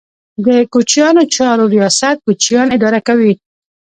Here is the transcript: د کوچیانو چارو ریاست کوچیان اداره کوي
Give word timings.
د 0.45 0.47
کوچیانو 0.73 1.23
چارو 1.35 1.65
ریاست 1.73 2.17
کوچیان 2.25 2.67
اداره 2.75 2.99
کوي 3.07 3.33